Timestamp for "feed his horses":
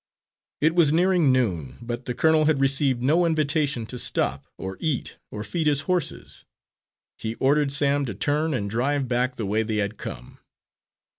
5.43-6.43